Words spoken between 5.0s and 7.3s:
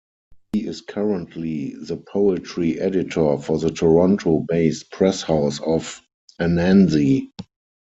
House of Anansi.